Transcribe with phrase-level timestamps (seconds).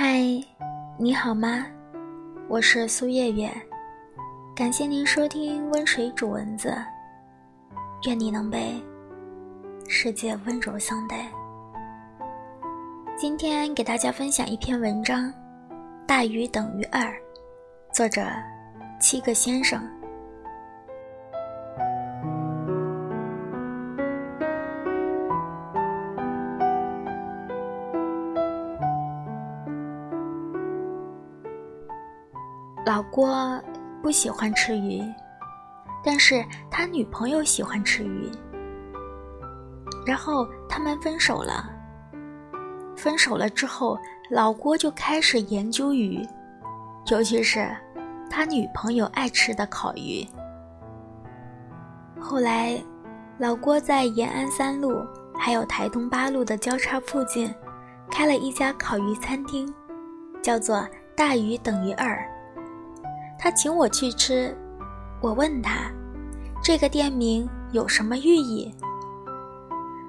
[0.00, 0.22] 嗨，
[0.96, 1.66] 你好吗？
[2.46, 3.50] 我是苏月月，
[4.54, 6.72] 感谢您收听温水煮蚊子，
[8.06, 8.80] 愿你能被
[9.88, 11.28] 世界温柔相待。
[13.16, 15.24] 今天给大家分享一篇文章，
[16.06, 17.02] 《大于等于二》，
[17.92, 18.24] 作者
[19.00, 19.82] 七个先生。
[33.18, 33.60] 郭
[34.00, 35.02] 不喜欢吃鱼，
[36.04, 38.30] 但是他女朋友喜欢吃鱼。
[40.06, 41.68] 然后他们分手了。
[42.96, 43.98] 分手了之后，
[44.30, 46.24] 老郭就开始研究鱼，
[47.10, 47.68] 尤其是
[48.30, 50.24] 他女朋友爱吃的烤鱼。
[52.20, 52.80] 后来，
[53.36, 55.04] 老郭在延安三路
[55.36, 57.52] 还有台东八路的交叉附近，
[58.08, 59.74] 开了一家烤鱼餐厅，
[60.40, 62.16] 叫做“大鱼等于二”。
[63.38, 64.52] 他请我去吃，
[65.20, 65.90] 我问他，
[66.62, 68.74] 这个店名有什么寓意？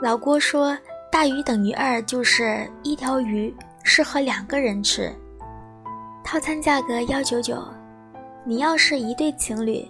[0.00, 0.76] 老郭说，
[1.12, 5.14] 大于等于二，就是一条鱼适合两个人吃。
[6.24, 7.62] 套餐价格幺九九，
[8.46, 9.86] 你要是一对情侣，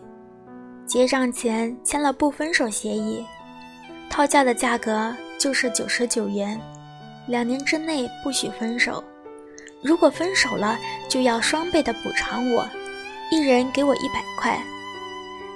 [0.84, 3.24] 结账前签了不分手协议，
[4.08, 6.60] 套价的价格就是九十九元，
[7.28, 9.04] 两年之内不许分手，
[9.82, 10.76] 如果分手了，
[11.08, 12.68] 就要双倍的补偿我。
[13.30, 14.60] 一人给我一百块，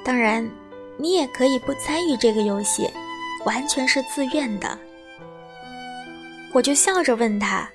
[0.05, 0.48] 当然，
[0.97, 2.89] 你也可以不参与这个游戏，
[3.44, 4.78] 完全是自愿的。
[6.52, 7.69] 我就笑着问他：“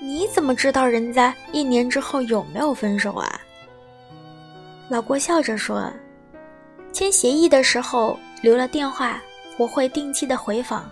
[0.00, 3.40] 你怎么知道人家一年之后有没有分手啊？”
[4.88, 5.92] 老郭笑着说
[6.92, 9.20] ：“签协议的时候留了电话，
[9.56, 10.88] 我会定期的回访。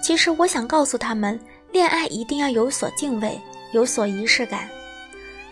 [0.00, 1.38] 其实我想告诉他们，
[1.72, 3.40] 恋爱一定要有所敬畏，
[3.72, 4.68] 有所仪式感。”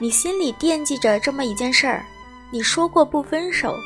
[0.02, 2.06] 你心里惦记着这么一件事儿，
[2.50, 3.76] 你说过不分手，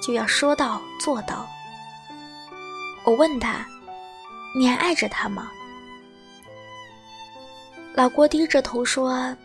[0.00, 1.44] 就要说到做到。
[3.02, 3.66] 我问他
[4.56, 5.50] ：“你还爱着他吗？”
[7.92, 9.36] 老郭低着头说：“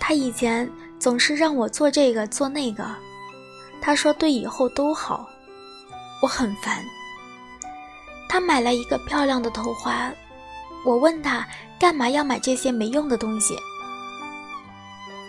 [0.00, 0.66] 他以前
[0.98, 2.86] 总是让我做这个做那个，
[3.82, 5.28] 他说对以后都好，
[6.22, 6.82] 我很烦。
[8.30, 10.10] 他买了一个漂亮的头花，
[10.86, 11.46] 我问他
[11.78, 13.54] 干嘛要买这些没用的东西。”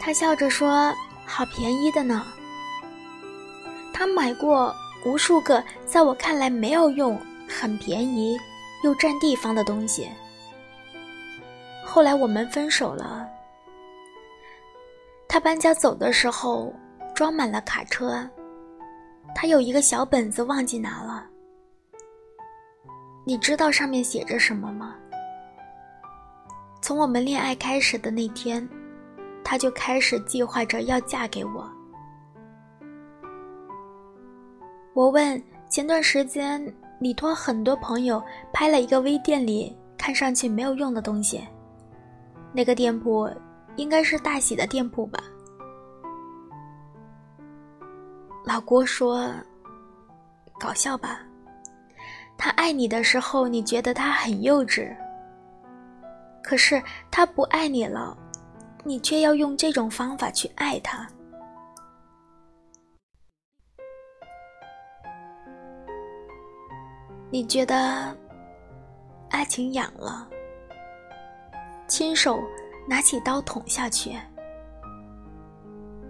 [0.06, 0.94] 他笑着说
[1.26, 2.28] ：“好便宜的呢。”
[3.94, 4.76] 他买过
[5.06, 8.38] 无数个在我看来没有用、很便宜
[8.84, 10.10] 又占地方的东西。
[11.86, 13.26] 后来我们分手了。
[15.26, 16.74] 他搬家走的时候
[17.16, 18.30] 装满了卡车，
[19.34, 21.26] 他有一个小本子忘记拿了。
[23.26, 24.96] 你知道上面写着什么吗？
[26.82, 28.68] 从我们恋爱开始的那天。
[29.44, 31.70] 他就开始计划着要嫁给我。
[34.94, 41.44] 我问：前段时间你托很多朋友拍了一个微店里看上去没有用的东西，
[42.54, 43.30] 那个店铺
[43.76, 45.20] 应该是大喜的店铺吧？
[48.46, 49.30] 老郭说
[50.60, 51.22] ：“搞笑吧？
[52.38, 54.96] 他爱你的时候，你觉得他很幼稚。
[56.44, 58.18] 可是他不爱你了。”
[58.86, 61.08] 你却要用这种方法去爱他，
[67.30, 68.16] 你觉得
[69.30, 70.28] 爱情痒了，
[71.88, 72.44] 亲手
[72.86, 74.20] 拿起刀捅下去。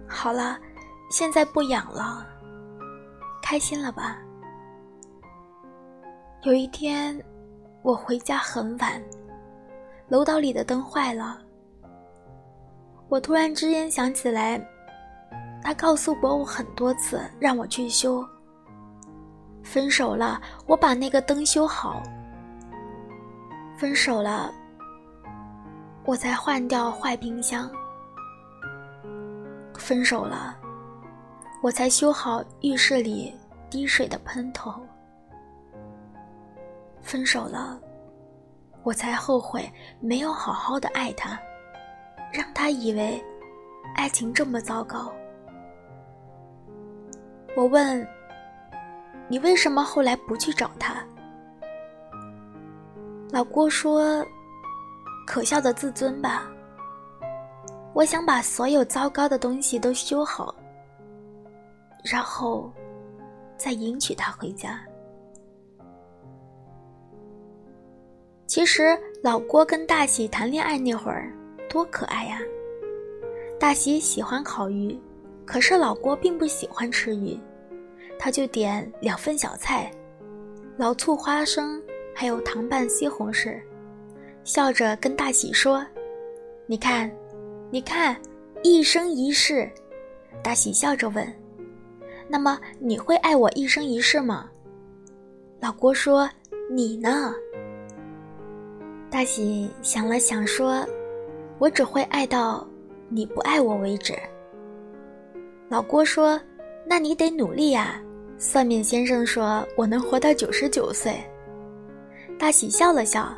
[0.08, 0.58] 好了，
[1.10, 2.26] 现在不痒了，
[3.40, 4.18] 开心了吧？
[6.42, 7.18] 有一天，
[7.82, 9.00] 我回家很晚，
[10.08, 11.40] 楼道里的灯坏了。
[13.14, 14.60] 我突然之间想起来，
[15.62, 18.26] 他告诉过我很多次让我去修。
[19.62, 22.02] 分手了，我把那个灯修好。
[23.78, 24.52] 分手了，
[26.04, 27.70] 我才换掉坏冰箱。
[29.78, 30.56] 分手了，
[31.62, 33.32] 我才修好浴室里
[33.70, 34.74] 滴水的喷头。
[37.00, 37.78] 分手了，
[38.82, 41.38] 我才后悔没有好好的爱他。
[42.34, 43.24] 让他以为
[43.94, 45.12] 爱情这么糟糕。
[47.56, 48.04] 我问
[49.30, 50.96] ：“你为什么后来不去找他？”
[53.30, 54.26] 老郭说
[55.24, 56.50] ：“可笑的自尊吧。
[57.92, 60.52] 我想把所有糟糕的东西都修好，
[62.02, 62.68] 然后
[63.56, 64.80] 再迎娶她回家。”
[68.48, 71.32] 其实老郭跟大喜谈恋爱那会儿
[71.74, 72.38] 多可爱呀！
[73.58, 74.96] 大喜喜欢烤鱼，
[75.44, 77.36] 可是老郭并不喜欢吃鱼，
[78.16, 79.90] 他就点两份小菜，
[80.76, 81.82] 老醋花生，
[82.14, 83.60] 还有糖拌西红柿，
[84.44, 85.84] 笑着跟大喜说
[86.64, 87.10] ：“你看，
[87.72, 88.16] 你看，
[88.62, 89.68] 一生一世。”
[90.44, 91.26] 大喜笑着问
[92.30, 94.48] ：“那么你会爱我一生一世吗？”
[95.58, 96.30] 老郭说
[96.70, 97.34] ：“你呢？”
[99.10, 100.86] 大喜想了想，说
[101.58, 102.66] ：“我只会爱到
[103.08, 104.14] 你不爱我为止。”
[105.68, 106.40] 老郭说
[106.86, 108.00] ：“那你得努力呀。”
[108.36, 111.22] 算命先生说：“我能活到九十九岁。”
[112.38, 113.32] 大喜笑了笑：“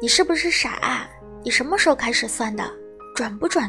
[0.00, 1.08] 你是不是傻啊？
[1.44, 2.64] 你什么时候开始算的？
[3.14, 3.62] 准不准？”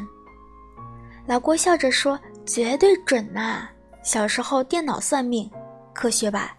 [1.28, 3.68] 老郭笑着说：“绝对准呐！
[4.04, 5.50] 小时候电脑算命，
[5.94, 6.56] 科学吧？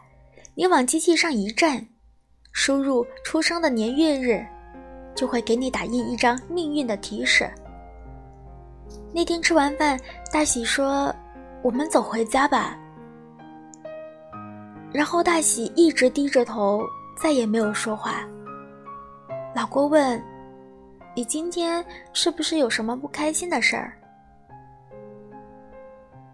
[0.55, 1.85] 你往机器上一站，
[2.53, 4.45] 输入出生的年月日。”
[5.15, 7.51] 就会给你打印一张命运的提示。
[9.13, 9.99] 那天吃完饭，
[10.33, 11.15] 大喜说
[11.63, 12.77] ：“我们走回家吧。”
[14.93, 16.83] 然后大喜一直低着头，
[17.17, 18.27] 再也没有说话。
[19.55, 20.23] 老郭问
[21.15, 23.93] ：“你今天是不是有什么不开心的事儿？”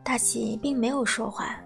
[0.02, 1.56] 大喜并没有说话。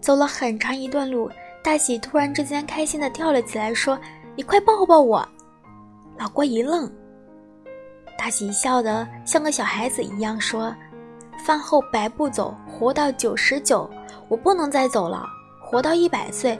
[0.00, 1.30] 走了很长一段路，
[1.62, 3.98] 大喜突然之间开心的跳了起来，说
[4.36, 5.26] ：“你快抱抱我！”
[6.16, 6.90] 老郭一愣，
[8.16, 10.74] 大喜笑得像个小孩子一样说
[11.44, 13.88] ：“饭后百步走，活到九十九。
[14.28, 15.26] 我不能再走了，
[15.60, 16.58] 活到一百岁，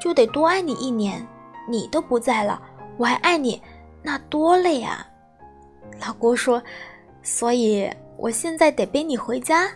[0.00, 1.24] 就得多爱你一年。
[1.68, 2.60] 你都不在了，
[2.96, 3.60] 我还爱你，
[4.02, 5.06] 那多累啊！”
[6.04, 6.62] 老郭说
[7.22, 9.68] ：“所以我现在得背你回家。”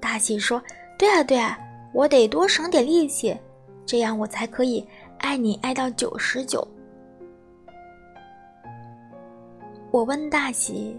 [0.00, 0.62] 大喜说
[0.98, 1.58] ：“对啊，对啊，
[1.92, 3.38] 我得多省点力气，
[3.84, 4.86] 这样我才可以
[5.18, 6.66] 爱你爱到九十九。”
[9.92, 10.96] 我问大喜：“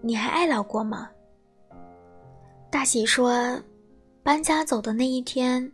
[0.00, 1.10] 你还爱老郭吗？”
[2.72, 3.60] 大喜说
[4.24, 5.70] ：“搬家走的那一天，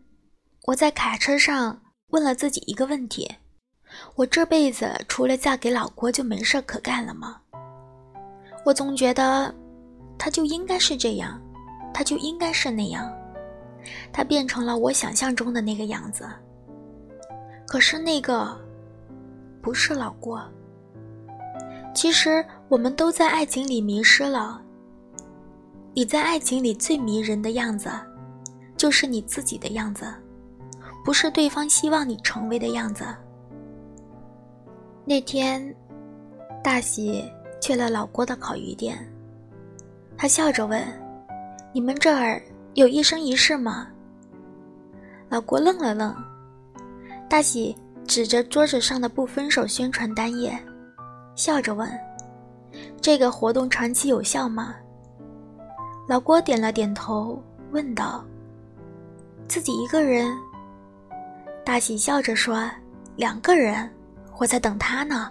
[0.64, 3.32] 我在卡车上问了自己一个问题：
[4.16, 7.40] 我这辈子除了嫁给老郭就没事可干了吗？
[8.64, 9.54] 我总觉得，
[10.18, 11.40] 他就应该是这样，
[11.94, 13.08] 他就应该是那样，
[14.12, 16.28] 他变成了我想象中的那个样子。
[17.64, 18.60] 可是那个，
[19.62, 20.42] 不是老郭。”
[21.94, 24.60] 其实我们都在爱情里迷失了。
[25.94, 27.90] 你在爱情里最迷人的样子，
[28.76, 30.06] 就是你自己的样子，
[31.04, 33.04] 不是对方希望你成为的样子。
[35.04, 35.74] 那天，
[36.62, 37.24] 大喜
[37.60, 38.98] 去了老郭的烤鱼店，
[40.16, 40.82] 他笑着问
[41.74, 42.40] ：“你们这儿
[42.74, 43.88] 有一生一世吗？”
[45.28, 46.14] 老郭愣了愣，
[47.28, 50.58] 大喜指着桌子上的不分手宣传单页。
[51.34, 51.90] 笑着问
[53.00, 54.74] ：“这个活动长期有效吗？”
[56.08, 58.24] 老郭点了点头，问道
[59.48, 60.36] ：“自己一个人？”
[61.64, 62.68] 大喜笑着说
[63.16, 63.88] ：“两个人，
[64.38, 65.30] 我在等他呢。”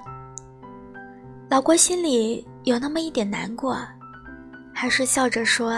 [1.49, 3.77] 老郭心里有那么一点难过，
[4.73, 5.73] 还是笑着说：“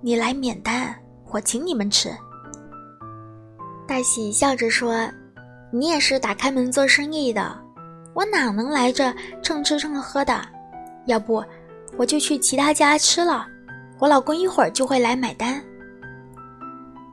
[0.00, 0.94] 你来免单，
[1.30, 2.10] 我请你们吃。”
[3.86, 5.08] 大喜笑着说
[5.70, 7.56] ：“你也是打开门做生意的。”
[8.16, 10.40] 我哪能来这蹭吃蹭喝的？
[11.04, 11.44] 要不
[11.98, 13.46] 我就去其他家吃了。
[13.98, 15.62] 我老公一会儿就会来买单。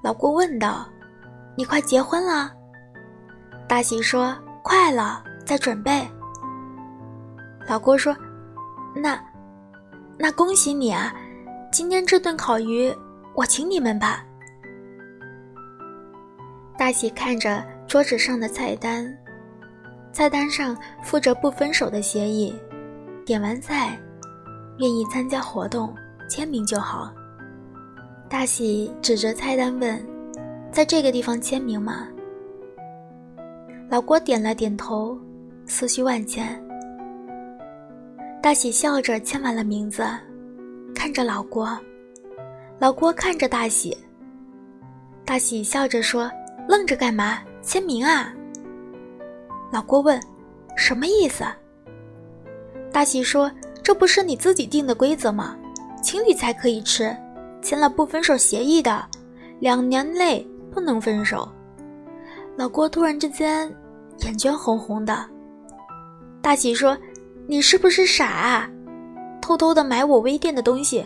[0.02, 0.88] 老郭问道
[1.58, 2.54] ：“你快结婚了？”
[3.68, 4.34] 大喜说
[4.64, 6.08] ：“快了，在准备。”
[7.68, 8.16] 老郭说
[8.96, 9.22] ：“那，
[10.18, 11.14] 那恭喜你啊！
[11.70, 12.96] 今天这顿烤鱼
[13.36, 14.24] 我请你们吧。”
[16.80, 19.06] 大喜看着桌子上的菜单。
[20.14, 22.54] 菜单上附着不分手的协议，
[23.26, 24.00] 点完菜，
[24.78, 25.94] 愿意参加活动，
[26.30, 27.12] 签名就好。
[28.30, 30.00] 大喜指着菜单问
[30.72, 32.08] ：“在这个地方签名吗？”
[33.90, 35.18] 老郭点了点头，
[35.66, 36.64] 思绪万千。
[38.42, 40.04] 大喜笑着签完了名字，
[40.94, 41.68] 看着老郭，
[42.78, 43.98] 老郭看着大喜。
[45.26, 46.30] 大喜笑着说
[46.70, 47.40] ：“愣着干嘛？
[47.64, 48.32] 签名啊！”
[49.74, 50.22] 老郭问
[50.78, 51.44] ：“什么意思？”
[52.94, 53.52] 大喜说
[53.82, 55.58] ：“这不是你自己定的规则吗？
[56.04, 57.12] 情侣才可以吃，
[57.60, 59.04] 签了不分手协议的，
[59.60, 61.50] 两年内不能分手。”
[62.56, 63.76] 老郭突然之间
[64.20, 65.26] 眼圈红红的。
[66.40, 66.96] 大喜说
[67.50, 68.70] ：“你是不是傻啊？
[69.42, 71.04] 偷偷的买我微店的东西，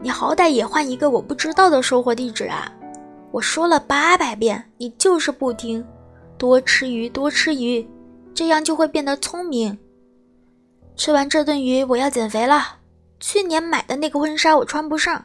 [0.00, 2.72] 你好歹也换一个我不知道的收货地址啊！
[3.32, 5.84] 我说了八百遍，你就是不听。
[6.38, 7.84] 多吃鱼，多吃鱼。”
[8.34, 9.78] 这样就会变得聪明。
[10.96, 12.78] 吃完这顿鱼，我要减肥了。
[13.20, 15.24] 去年买的那个婚纱我穿不上。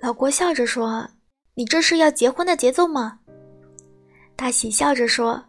[0.00, 1.06] 老郭笑着说
[1.54, 3.18] ：“你这是要结婚的节奏吗？”
[4.36, 5.42] 大喜笑着说：“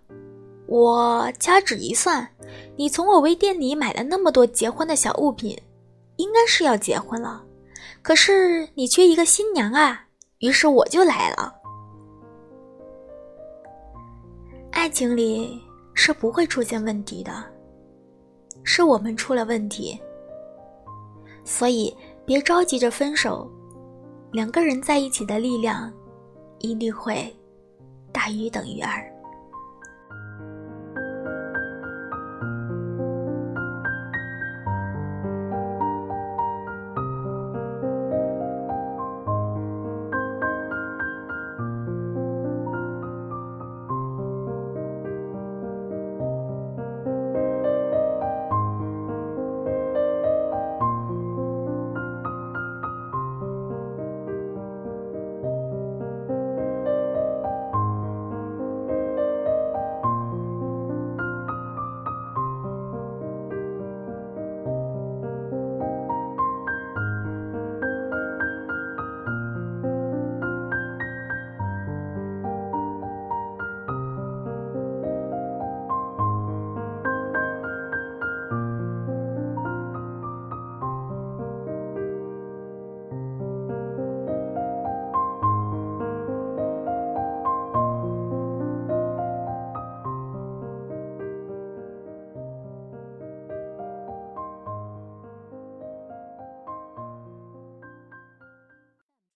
[0.68, 2.28] 我掐指一算，
[2.76, 5.60] 你从我微店里买了那么多结婚的小物品，
[6.18, 7.44] 应该是要结婚了。
[8.02, 10.06] 可是你缺一个新娘啊，
[10.40, 11.54] 于是我就来了。
[14.72, 15.60] 爱情里
[15.96, 17.44] 是不会出现问题的，
[18.64, 20.00] 是我们出了问题。
[21.44, 23.50] 所以别着急着分手，
[24.32, 25.92] 两个人在一起的力量
[26.60, 27.36] 一定会。”
[28.12, 29.15] 大于等于二。